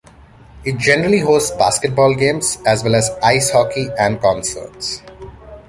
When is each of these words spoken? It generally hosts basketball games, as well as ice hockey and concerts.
It 0.65 0.79
generally 0.79 1.19
hosts 1.19 1.55
basketball 1.55 2.15
games, 2.15 2.57
as 2.65 2.83
well 2.83 2.95
as 2.95 3.11
ice 3.21 3.51
hockey 3.51 3.87
and 3.99 4.19
concerts. 4.19 5.03